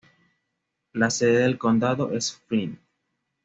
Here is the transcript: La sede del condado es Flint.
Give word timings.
La 0.93 1.11
sede 1.11 1.43
del 1.43 1.59
condado 1.59 2.11
es 2.11 2.33
Flint. 2.47 2.79